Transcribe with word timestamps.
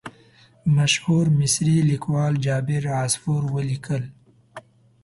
مشهور 0.77 1.25
مصري 1.39 1.77
لیکوال 1.89 2.33
جابر 2.45 2.83
عصفور 3.01 3.41
ولیکل. 3.53 4.03